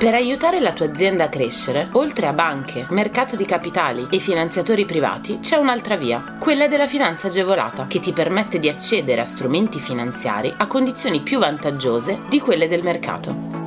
Per 0.00 0.14
aiutare 0.14 0.60
la 0.60 0.72
tua 0.72 0.86
azienda 0.86 1.24
a 1.24 1.28
crescere, 1.28 1.90
oltre 1.92 2.26
a 2.26 2.32
banche, 2.32 2.86
mercato 2.88 3.36
di 3.36 3.44
capitali 3.44 4.06
e 4.10 4.18
finanziatori 4.18 4.86
privati, 4.86 5.40
c'è 5.40 5.56
un'altra 5.56 5.96
via, 5.96 6.36
quella 6.38 6.68
della 6.68 6.86
finanza 6.86 7.26
agevolata, 7.26 7.86
che 7.86 8.00
ti 8.00 8.14
permette 8.14 8.58
di 8.58 8.70
accedere 8.70 9.20
a 9.20 9.26
strumenti 9.26 9.78
finanziari 9.78 10.50
a 10.56 10.66
condizioni 10.66 11.20
più 11.20 11.38
vantaggiose 11.38 12.18
di 12.30 12.40
quelle 12.40 12.66
del 12.66 12.82
mercato. 12.82 13.58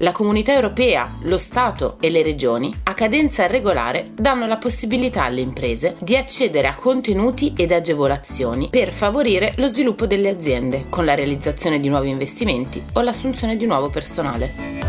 La 0.00 0.12
comunità 0.12 0.52
europea, 0.52 1.10
lo 1.22 1.38
Stato 1.38 1.96
e 2.02 2.10
le 2.10 2.22
regioni, 2.22 2.70
a 2.82 2.92
cadenza 2.92 3.46
regolare, 3.46 4.08
danno 4.12 4.46
la 4.46 4.58
possibilità 4.58 5.24
alle 5.24 5.40
imprese 5.40 5.96
di 6.02 6.18
accedere 6.18 6.68
a 6.68 6.74
contenuti 6.74 7.54
ed 7.56 7.72
agevolazioni 7.72 8.68
per 8.68 8.92
favorire 8.92 9.54
lo 9.56 9.68
sviluppo 9.68 10.06
delle 10.06 10.28
aziende, 10.28 10.84
con 10.90 11.06
la 11.06 11.14
realizzazione 11.14 11.78
di 11.78 11.88
nuovi 11.88 12.10
investimenti 12.10 12.84
o 12.92 13.00
l'assunzione 13.00 13.56
di 13.56 13.64
nuovo 13.64 13.88
personale. 13.88 14.87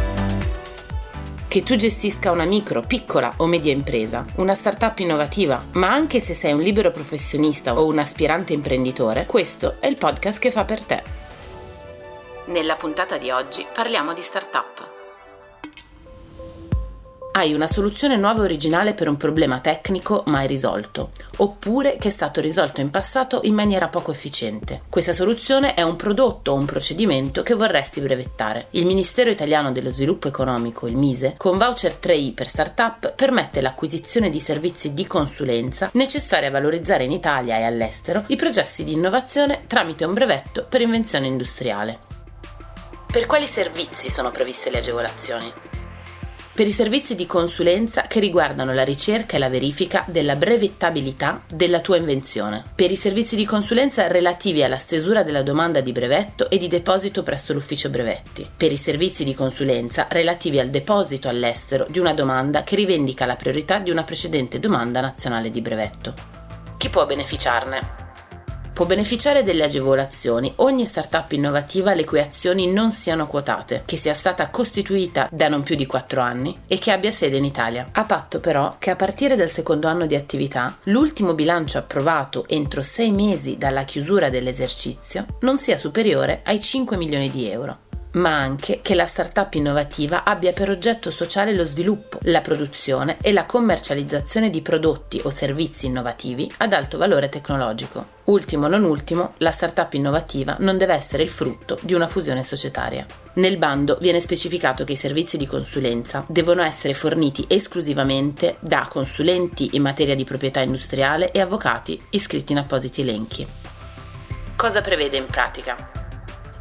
Che 1.50 1.64
tu 1.64 1.76
gestisca 1.76 2.30
una 2.30 2.46
micro, 2.46 2.82
piccola 2.82 3.34
o 3.38 3.48
media 3.48 3.74
impresa, 3.74 4.24
una 4.36 4.54
startup 4.54 5.00
innovativa, 5.00 5.60
ma 5.72 5.92
anche 5.92 6.20
se 6.20 6.36
sei 6.36 6.54
un 6.54 6.60
libero 6.60 6.92
professionista 6.92 7.74
o 7.74 7.88
un 7.88 7.98
aspirante 7.98 8.54
imprenditore, 8.54 9.26
questo 9.26 9.78
è 9.80 9.88
il 9.88 9.98
podcast 9.98 10.38
che 10.38 10.52
fa 10.52 10.64
per 10.64 10.84
te. 10.84 11.02
Nella 12.46 12.76
puntata 12.76 13.18
di 13.18 13.32
oggi 13.32 13.66
parliamo 13.74 14.14
di 14.14 14.22
startup. 14.22 14.89
Hai 17.40 17.54
una 17.54 17.68
soluzione 17.68 18.18
nuova 18.18 18.42
e 18.42 18.44
originale 18.44 18.94
per 18.94 19.08
un 19.08 19.16
problema 19.16 19.60
tecnico 19.60 20.24
mai 20.26 20.46
risolto, 20.46 21.12
oppure 21.38 21.96
che 21.96 22.10
è 22.10 22.12
stato 22.12 22.42
risolto 22.42 22.82
in 22.82 22.90
passato 22.90 23.40
in 23.44 23.54
maniera 23.54 23.88
poco 23.88 24.12
efficiente. 24.12 24.82
Questa 24.90 25.14
soluzione 25.14 25.74
è 25.74 25.82
un 25.82 25.96
prodotto 25.96 26.52
o 26.52 26.56
un 26.56 26.66
procedimento 26.66 27.42
che 27.42 27.54
vorresti 27.54 28.02
brevettare. 28.02 28.68
Il 28.72 28.86
Ministero 28.86 29.30
Italiano 29.30 29.72
dello 29.72 29.90
Sviluppo 29.90 30.28
Economico, 30.28 30.86
il 30.86 30.98
MISE, 30.98 31.36
con 31.38 31.58
voucher 31.58 31.94
3i 31.94 32.34
per 32.34 32.50
startup 32.50 33.14
permette 33.14 33.62
l'acquisizione 33.62 34.30
di 34.30 34.42
servizi 34.42 34.94
di 34.94 35.08
consulenza 35.08 35.92
necessari 35.94 36.48
a 36.48 36.52
valorizzare 36.52 37.06
in 37.06 37.14
Italia 37.14 37.58
e 37.58 37.64
all'estero 37.64 38.26
i 38.28 38.36
processi 38.36 38.84
di 38.84 38.92
innovazione 38.92 39.64
tramite 39.66 40.04
un 40.04 40.14
brevetto 40.14 40.66
per 40.68 40.82
invenzione 40.82 41.28
industriale. 41.28 42.00
Per 43.10 43.26
quali 43.28 43.46
servizi 43.46 44.10
sono 44.10 44.30
previste 44.30 44.70
le 44.70 44.80
agevolazioni? 44.80 45.69
Per 46.60 46.68
i 46.68 46.72
servizi 46.72 47.16
di 47.16 47.26
consulenza 47.26 48.02
che 48.02 48.20
riguardano 48.20 48.74
la 48.74 48.84
ricerca 48.84 49.38
e 49.38 49.40
la 49.40 49.48
verifica 49.48 50.04
della 50.10 50.36
brevettabilità 50.36 51.44
della 51.48 51.80
tua 51.80 51.96
invenzione, 51.96 52.66
per 52.76 52.92
i 52.92 52.98
servizi 52.98 53.38
di 53.38 53.46
consulenza 53.46 54.08
relativi 54.08 54.62
alla 54.62 54.76
stesura 54.76 55.24
della 55.24 55.42
domanda 55.42 55.80
di 55.80 55.94
brevetto 55.94 56.50
e 56.50 56.58
di 56.58 56.68
deposito 56.68 57.24
presso 57.24 57.54
l'ufficio 57.54 57.90
brevetti, 57.90 58.46
per 58.58 58.74
i 58.74 58.76
servizi 58.76 59.24
di 59.24 59.34
consulenza 59.34 60.08
relativi 60.10 60.60
al 60.60 60.70
deposito 60.70 61.30
all'estero 61.30 61.86
di 61.88 61.98
una 62.00 62.14
domanda 62.14 62.64
che 62.64 62.76
rivendica 62.76 63.26
la 63.26 63.38
priorità 63.38 63.80
di 63.80 63.90
una 63.90 64.04
precedente 64.04 64.60
domanda 64.60 65.00
nazionale 65.00 65.52
di 65.52 65.62
brevetto. 65.62 66.14
Chi 66.76 66.90
può 66.90 67.06
beneficiarne? 67.06 67.99
Può 68.74 68.86
beneficiare 68.86 69.44
delle 69.44 69.64
agevolazioni 69.64 70.54
ogni 70.58 70.86
startup 70.86 71.32
innovativa 71.34 71.94
le 71.94 72.06
cui 72.06 72.20
azioni 72.20 72.72
non 72.72 72.92
siano 72.92 73.28
quotate, 73.28 73.84
che 73.86 73.98
sia 73.98 74.14
stata 74.14 74.50
costituita 74.50 75.28
da 75.32 75.50
non 75.50 75.64
più 75.64 75.76
di 75.76 75.86
4 75.86 76.22
anni 76.22 76.62
e 76.66 76.78
che 76.78 76.92
abbia 76.92 77.12
sede 77.12 77.38
in 77.38 77.46
Italia. 77.46 77.90
A 77.92 78.04
patto 78.06 78.40
però 78.40 78.76
che 78.80 78.90
a 78.90 78.96
partire 78.96 79.36
dal 79.36 79.50
secondo 79.50 79.88
anno 79.88 80.06
di 80.06 80.16
attività 80.16 80.78
l'ultimo 80.84 81.34
bilancio 81.34 81.78
approvato 81.78 82.48
entro 82.48 82.82
6 82.82 83.12
mesi 83.12 83.58
dalla 83.58 83.84
chiusura 83.84 84.30
dell'esercizio 84.30 85.26
non 85.42 85.58
sia 85.58 85.78
superiore 85.78 86.42
ai 86.44 86.62
5 86.62 86.96
milioni 86.96 87.30
di 87.30 87.50
euro 87.50 87.88
ma 88.12 88.36
anche 88.38 88.80
che 88.82 88.96
la 88.96 89.06
startup 89.06 89.54
innovativa 89.54 90.24
abbia 90.24 90.52
per 90.52 90.70
oggetto 90.70 91.12
sociale 91.12 91.54
lo 91.54 91.64
sviluppo, 91.64 92.20
la 92.24 92.42
produzione 92.42 93.18
e 93.22 93.32
la 93.32 93.46
commercializzazione 93.46 94.50
di 94.50 94.62
prodotti 94.62 95.22
o 95.24 95.30
servizi 95.30 95.86
innovativi 95.86 96.50
ad 96.58 96.74
alto 96.74 96.98
valore 96.98 97.30
tecnologico. 97.30 98.18
Ultimo 98.26 98.68
non 98.68 98.84
ultimo, 98.84 99.34
la 99.38 99.52
startup 99.52 99.94
innovativa 99.94 100.56
non 100.60 100.78
deve 100.78 100.94
essere 100.94 101.24
il 101.24 101.30
frutto 101.30 101.78
di 101.82 101.94
una 101.94 102.08
fusione 102.08 102.44
societaria. 102.44 103.06
Nel 103.34 103.58
bando 103.58 103.98
viene 104.00 104.20
specificato 104.20 104.84
che 104.84 104.94
i 104.94 104.98
servizi 104.98 105.38
di 105.38 105.48
consulenza 105.48 106.26
devono 106.28 106.62
essere 106.62 106.94
forniti 106.94 107.46
esclusivamente 107.48 108.58
da 108.60 108.88
consulenti 108.90 109.70
in 109.74 109.82
materia 109.82 110.16
di 110.16 110.24
proprietà 110.24 110.62
industriale 110.62 111.32
e 111.32 111.40
avvocati 111.40 112.00
iscritti 112.12 112.52
in 112.52 112.60
appositi 112.60 113.02
elenchi. 113.02 113.48
Cosa 114.56 114.82
prevede 114.82 115.18
in 115.18 115.26
pratica? 115.26 115.99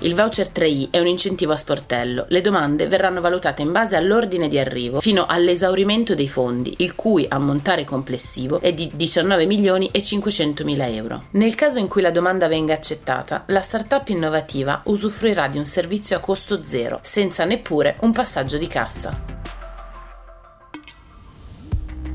Il 0.00 0.14
voucher 0.14 0.48
3i 0.54 0.90
è 0.90 1.00
un 1.00 1.08
incentivo 1.08 1.52
a 1.52 1.56
sportello. 1.56 2.26
Le 2.28 2.40
domande 2.40 2.86
verranno 2.86 3.20
valutate 3.20 3.62
in 3.62 3.72
base 3.72 3.96
all'ordine 3.96 4.46
di 4.46 4.56
arrivo 4.56 5.00
fino 5.00 5.26
all'esaurimento 5.26 6.14
dei 6.14 6.28
fondi, 6.28 6.72
il 6.78 6.94
cui 6.94 7.26
ammontare 7.28 7.82
complessivo 7.84 8.60
è 8.60 8.72
di 8.72 8.88
19 8.94 9.46
milioni 9.46 9.88
e 9.90 10.04
500 10.04 10.64
mila 10.64 10.86
euro. 10.86 11.24
Nel 11.32 11.56
caso 11.56 11.80
in 11.80 11.88
cui 11.88 12.00
la 12.00 12.12
domanda 12.12 12.46
venga 12.46 12.74
accettata, 12.74 13.42
la 13.48 13.60
startup 13.60 14.08
innovativa 14.08 14.82
usufruirà 14.84 15.48
di 15.48 15.58
un 15.58 15.66
servizio 15.66 16.16
a 16.16 16.20
costo 16.20 16.62
zero, 16.62 17.00
senza 17.02 17.44
neppure 17.44 17.96
un 18.02 18.12
passaggio 18.12 18.56
di 18.56 18.68
cassa. 18.68 19.36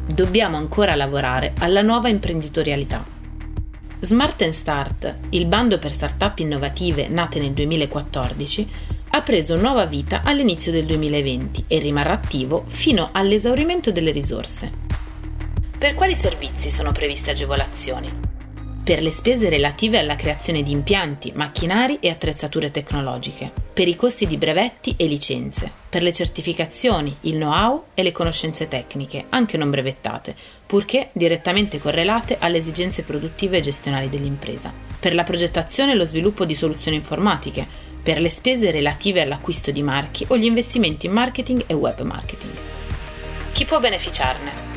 Dobbiamo 0.08 0.56
ancora 0.56 0.96
lavorare 0.96 1.54
alla 1.60 1.82
nuova 1.82 2.08
imprenditorialità. 2.08 3.13
Smart 4.04 4.50
Start, 4.50 5.16
il 5.30 5.46
bando 5.46 5.80
per 5.80 5.94
start-up 5.94 6.40
innovative 6.40 7.08
nate 7.08 7.40
nel 7.40 7.54
2014, 7.54 8.70
ha 9.12 9.22
preso 9.22 9.56
nuova 9.56 9.86
vita 9.86 10.24
all'inizio 10.26 10.74
del 10.74 10.86
2020 10.86 11.64
e 11.68 11.80
rimarrà 11.80 12.12
attivo 12.12 12.66
fino 12.68 13.12
all'esaurimento 13.14 13.94
delle 13.94 14.12
risorse. 14.12 14.70
Per 15.78 15.94
quali 15.94 16.16
servizi 16.16 16.70
sono 16.70 16.92
previste 16.92 17.32
agevolazioni? 17.32 18.32
per 18.84 19.02
le 19.02 19.12
spese 19.12 19.48
relative 19.48 19.98
alla 19.98 20.18
creazione 20.18 20.62
di 20.62 20.72
impianti, 20.72 21.32
macchinari 21.34 22.00
e 22.02 22.10
attrezzature 22.10 22.70
tecnologiche, 22.70 23.54
per 23.74 23.88
i 23.88 23.96
costi 23.96 24.28
di 24.28 24.38
brevetti 24.38 24.94
e 24.98 25.08
licenze, 25.08 25.72
per 25.90 26.04
le 26.04 26.14
certificazioni, 26.14 27.18
il 27.22 27.36
know-how 27.36 27.86
e 27.96 28.04
le 28.04 28.12
conoscenze 28.12 28.68
tecniche, 28.68 29.26
anche 29.30 29.58
non 29.58 29.72
brevettate, 29.72 30.36
purché 30.66 31.10
direttamente 31.12 31.80
correlate 31.80 32.38
alle 32.40 32.58
esigenze 32.58 33.02
produttive 33.02 33.58
e 33.58 33.62
gestionali 33.62 34.10
dell'impresa, 34.10 34.72
per 35.00 35.16
la 35.16 35.24
progettazione 35.24 35.94
e 35.94 35.96
lo 35.96 36.06
sviluppo 36.06 36.46
di 36.46 36.54
soluzioni 36.54 36.98
informatiche, 36.98 37.66
per 38.04 38.20
le 38.20 38.30
spese 38.30 38.70
relative 38.70 39.22
all'acquisto 39.22 39.72
di 39.72 39.82
marchi 39.82 40.26
o 40.30 40.38
gli 40.38 40.46
investimenti 40.46 41.08
in 41.08 41.14
marketing 41.14 41.64
e 41.66 41.74
web 41.74 42.02
marketing. 42.02 42.54
Chi 43.54 43.66
può 43.66 43.80
beneficiarne? 43.80 44.74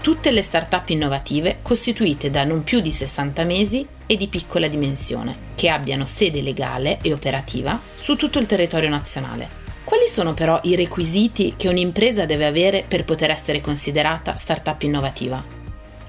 tutte 0.00 0.30
le 0.30 0.42
start-up 0.42 0.88
innovative 0.88 1.58
costituite 1.62 2.30
da 2.30 2.44
non 2.44 2.64
più 2.64 2.80
di 2.80 2.90
60 2.90 3.44
mesi 3.44 3.86
e 4.10 4.16
di 4.16 4.26
piccola 4.26 4.66
dimensione, 4.66 5.52
che 5.54 5.68
abbiano 5.68 6.04
sede 6.04 6.42
legale 6.42 6.98
e 7.00 7.12
operativa 7.12 7.78
su 7.94 8.16
tutto 8.16 8.40
il 8.40 8.46
territorio 8.46 8.88
nazionale. 8.88 9.48
Quali 9.84 10.08
sono 10.08 10.34
però 10.34 10.58
i 10.64 10.74
requisiti 10.74 11.54
che 11.56 11.68
un'impresa 11.68 12.24
deve 12.24 12.46
avere 12.46 12.84
per 12.88 13.04
poter 13.04 13.30
essere 13.30 13.60
considerata 13.60 14.34
start-up 14.34 14.82
innovativa? 14.82 15.40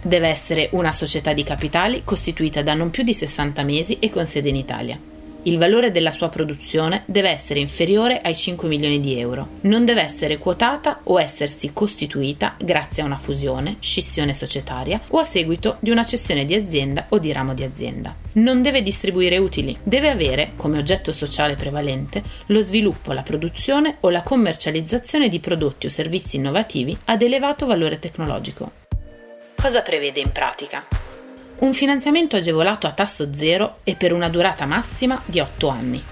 Deve 0.01 0.29
essere 0.29 0.69
una 0.72 0.91
società 0.91 1.31
di 1.34 1.44
capitali 1.44 2.01
costituita 2.03 2.63
da 2.63 2.73
non 2.73 2.90
più 2.90 3.03
di 3.03 3.13
60 3.13 3.61
mesi 3.61 4.00
e 4.00 4.09
con 4.09 4.25
sede 4.25 4.50
in 4.50 4.56
Italia 4.56 5.10
il 5.44 5.57
valore 5.57 5.91
della 5.91 6.12
sua 6.12 6.29
produzione 6.29 7.03
deve 7.06 7.29
essere 7.29 7.59
inferiore 7.59 8.22
ai 8.22 8.35
5 8.35 8.68
milioni 8.68 9.00
di 9.00 9.19
euro. 9.19 9.47
Non 9.62 9.85
deve 9.85 10.02
essere 10.02 10.38
quotata 10.38 11.00
o 11.03 11.19
essersi 11.19 11.72
costituita 11.74 12.56
grazie 12.59 13.02
a 13.02 13.06
una 13.06 13.18
fusione, 13.18 13.78
scissione 13.79 14.34
societaria 14.34 15.00
o 15.09 15.18
a 15.18 15.24
seguito 15.24 15.78
di 15.79 15.90
una 15.90 16.06
cessione 16.06 16.46
di 16.46 16.53
azienda 16.53 17.07
o 17.09 17.18
di 17.18 17.31
ramo 17.31 17.53
di 17.53 17.63
azienda. 17.63 18.16
Non 18.34 18.62
deve 18.62 18.84
distribuire 18.84 19.38
utili, 19.38 19.75
deve 19.81 20.09
avere 20.09 20.52
come 20.56 20.78
oggetto 20.78 21.12
sociale 21.12 21.56
prevalente 21.56 22.22
lo 22.47 22.61
sviluppo, 22.61 23.11
la 23.14 23.23
produzione 23.23 23.97
o 24.02 24.09
la 24.09 24.22
commercializzazione 24.22 25.28
di 25.28 25.40
prodotti 25.40 25.87
o 25.87 25.90
servizi 25.90 26.35
innovativi 26.35 26.96
ad 27.05 27.22
elevato 27.22 27.66
valore 27.66 27.97
tecnologico. 27.97 28.72
Cosa 29.55 29.82
prevede 29.82 30.20
in 30.20 30.32
pratica? 30.32 31.00
Un 31.61 31.73
finanziamento 31.73 32.35
agevolato 32.35 32.87
a 32.87 32.91
tasso 32.91 33.34
zero 33.34 33.78
e 33.84 33.96
per 33.96 34.13
una 34.13 34.29
durata 34.29 34.66
massima 34.66 35.22
di 35.25 35.40
8 35.40 35.67
anni. 35.67 36.03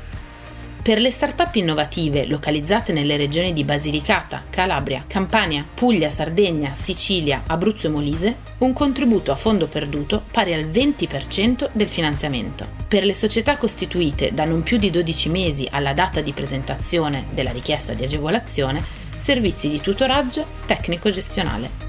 Per 0.82 1.00
le 1.00 1.12
start-up 1.12 1.56
innovative 1.56 2.26
localizzate 2.26 2.94
nelle 2.94 3.18
regioni 3.18 3.52
di 3.52 3.64
Basilicata, 3.64 4.44
Calabria, 4.50 5.04
Campania, 5.08 5.66
Puglia, 5.74 6.10
Sardegna, 6.10 6.74
Sicilia, 6.76 7.44
Abruzzo 7.48 7.88
e 7.88 7.90
Molise, 7.90 8.36
un 8.60 8.74
contributo 8.74 9.32
a 9.32 9.36
fondo 9.36 9.68
perduto 9.68 10.24
pari 10.32 10.54
al 10.54 10.66
20% 10.66 11.70
del 11.72 11.88
finanziamento. 11.88 12.68
Per 12.88 13.04
le 13.04 13.16
società 13.16 13.58
costituite 13.58 14.34
da 14.34 14.46
non 14.46 14.62
più 14.62 14.78
di 14.78 14.92
12 14.92 15.30
mesi 15.30 15.68
alla 15.70 15.94
data 15.94 16.22
di 16.22 16.32
presentazione 16.32 17.26
della 17.32 17.52
richiesta 17.52 17.94
di 17.94 18.04
agevolazione, 18.04 18.84
servizi 19.18 19.68
di 19.68 19.82
tutoraggio 19.82 20.46
tecnico-gestionale. 20.66 21.89